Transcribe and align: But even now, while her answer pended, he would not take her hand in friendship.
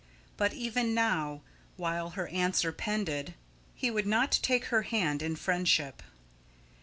But 0.35 0.51
even 0.55 0.95
now, 0.95 1.41
while 1.77 2.09
her 2.17 2.27
answer 2.29 2.71
pended, 2.71 3.35
he 3.75 3.91
would 3.91 4.07
not 4.07 4.39
take 4.41 4.65
her 4.65 4.81
hand 4.81 5.21
in 5.21 5.35
friendship. 5.35 6.01